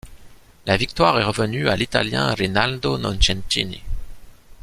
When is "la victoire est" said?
0.65-1.23